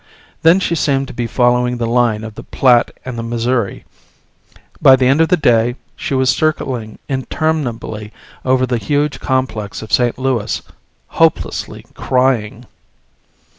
[0.41, 3.85] Then she seemed to be following the line of the Platte and the Missouri.
[4.81, 8.11] By the end of the day she was circling interminably
[8.43, 10.17] over the huge complex of St.
[10.17, 10.63] Louis,
[11.09, 12.65] hopelessly crying.